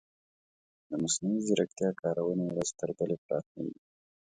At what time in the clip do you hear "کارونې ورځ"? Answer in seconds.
2.01-2.69